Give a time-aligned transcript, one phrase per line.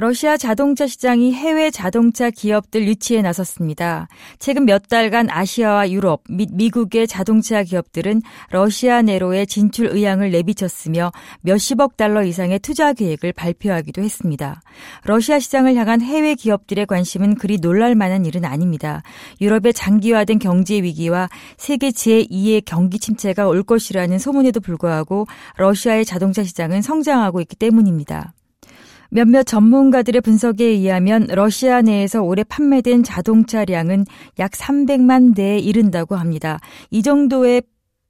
[0.00, 4.06] 러시아 자동차 시장이 해외 자동차 기업들 유치에 나섰습니다.
[4.38, 11.96] 최근 몇 달간 아시아와 유럽 및 미국의 자동차 기업들은 러시아 내로의 진출 의향을 내비쳤으며 몇십억
[11.96, 14.60] 달러 이상의 투자 계획을 발표하기도 했습니다.
[15.02, 19.02] 러시아 시장을 향한 해외 기업들의 관심은 그리 놀랄 만한 일은 아닙니다.
[19.40, 25.26] 유럽의 장기화된 경제 위기와 세계 제2의 경기 침체가 올 것이라는 소문에도 불구하고
[25.56, 28.32] 러시아의 자동차 시장은 성장하고 있기 때문입니다.
[29.10, 34.04] 몇몇 전문가들의 분석에 의하면 러시아 내에서 올해 판매된 자동차량은
[34.38, 36.58] 약 300만 대에 이른다고 합니다.
[36.90, 37.62] 이 정도의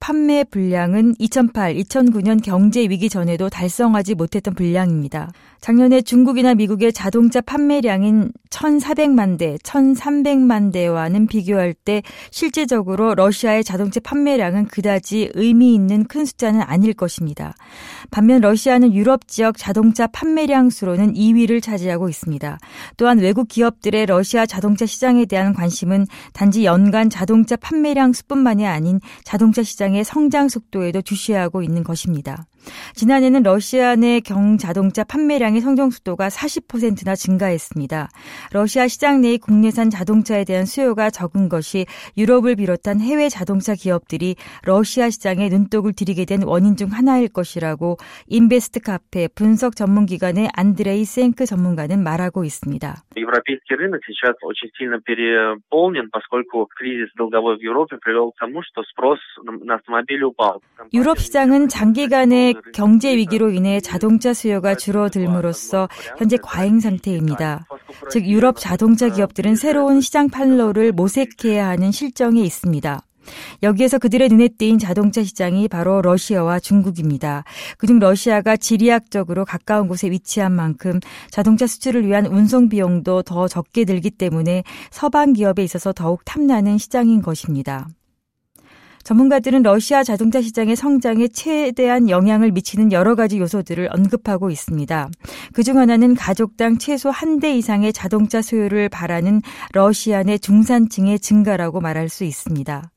[0.00, 5.30] 판매 분량은 2008, 2009년 경제 위기 전에도 달성하지 못했던 분량입니다.
[5.60, 14.68] 작년에 중국이나 미국의 자동차 판매량인 1,400만 대, 1,300만 대와는 비교할 때 실제적으로 러시아의 자동차 판매량은
[14.68, 17.54] 그다지 의미 있는 큰 숫자는 아닐 것입니다.
[18.10, 22.58] 반면 러시아는 유럽 지역 자동차 판매량 수로는 2위를 차지하고 있습니다.
[22.96, 29.62] 또한 외국 기업들의 러시아 자동차 시장에 대한 관심은 단지 연간 자동차 판매량 수뿐만이 아닌 자동차
[29.62, 32.46] 시장 의 성장 속도에도 주시하고 있는 것입니다.
[32.94, 38.08] 지난해는 러시아 내 경자동차 판매량의 성장속도가 40%나 증가했습니다.
[38.52, 45.10] 러시아 시장 내의 국내산 자동차에 대한 수요가 적은 것이 유럽을 비롯한 해외 자동차 기업들이 러시아
[45.10, 47.96] 시장에 눈독을 들이게 된 원인 중 하나일 것이라고
[48.28, 52.94] 인베스트 카페 분석 전문 기관의 안드레이 센크 전문가는 말하고 있습니다.
[60.92, 65.88] 유럽 시장은 장기간의 경제 위기로 인해 자동차 수요가 줄어들므로써
[66.18, 67.66] 현재 과잉 상태입니다.
[68.10, 73.02] 즉 유럽 자동차 기업들은 새로운 시장 판로를 모색해야 하는 실정에 있습니다.
[73.62, 77.44] 여기에서 그들의 눈에 띄인 자동차 시장이 바로 러시아와 중국입니다.
[77.78, 81.00] 그중 러시아가 지리학적으로 가까운 곳에 위치한 만큼
[81.30, 87.22] 자동차 수출을 위한 운송 비용도 더 적게 들기 때문에 서방 기업에 있어서 더욱 탐나는 시장인
[87.22, 87.86] 것입니다.
[89.02, 95.10] 전문가들은 러시아 자동차 시장의 성장에 최대한 영향을 미치는 여러 가지 요소들을 언급하고 있습니다.
[95.52, 99.40] 그중 하나는 가족당 최소 한 대 이상의 자동차 소유를 바라는
[99.72, 102.90] 러시아 내 중산층의 증가라고 말할 수 있습니다.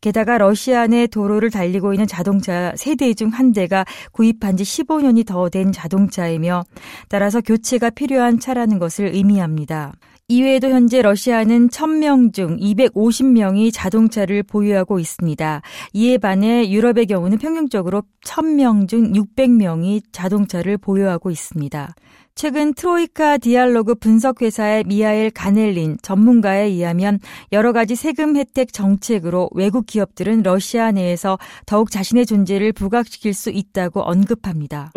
[0.00, 5.48] 게다가 러시아 내 도로를 달리고 있는 자동차 세대 중 한 대가 구입한 지 15년이 더
[5.48, 6.64] 된 자동차이며
[7.08, 9.92] 따라서 교체가 필요한 차라는 것을 의미합니다.
[10.30, 15.62] 이외에도 현재 러시아는 1000명 중 250명이 자동차를 보유하고 있습니다.
[15.94, 21.94] 이에 반해 유럽의 경우는 평균적으로 1000명 중 600명이 자동차를 보유하고 있습니다.
[22.38, 27.18] 최근 트로이카 디알로그 분석회사의 미하엘 가넬린 전문가에 의하면
[27.50, 34.02] 여러 가지 세금 혜택 정책으로 외국 기업들은 러시아 내에서 더욱 자신의 존재를 부각시킬 수 있다고
[34.02, 34.92] 언급합니다.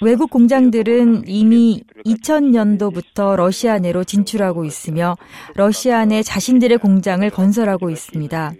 [0.00, 5.16] 외국 공장들은 이미 2000년도부터 러시아 내로 진출하고 있으며
[5.56, 8.52] 러시아 내 자신들의 공장을 건설하고 있습니다.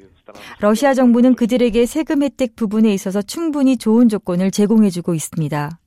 [0.61, 5.78] 러시아 정부는 그들에게 세금 혜택 부분에 있어서 충분히 좋은 조건을 제공해주고 있습니다.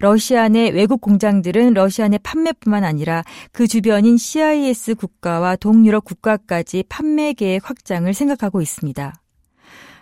[0.00, 3.22] 러시아 내 외국 공장들은 러시아 내 판매뿐만 아니라
[3.52, 9.21] 그 주변인 CIS 국가와 동유럽 국가까지 판매 계획 확장을 생각하고 있습니다.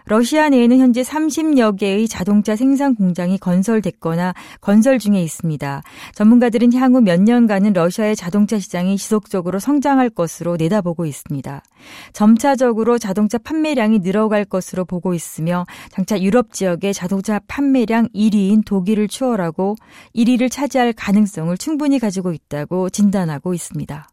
[0.06, 5.83] 러시아 내에는 현재 30여 개의 자동차 생산 공장이 건설됐거나 건설 중에 있습니다.
[6.15, 11.62] 전문가들은 향후 몇 년간은 러시아의 자동차 시장이 지속적으로 성장할 것으로 내다보고 있습니다.
[12.12, 19.77] 점차적으로 자동차 판매량이 늘어갈 것으로 보고 있으며 장차 유럽 지역의 자동차 판매량 1위인 독일을 추월하고
[20.15, 24.09] 1위를 차지할 가능성을 충분히 가지고 있다고 진단하고 있습니다.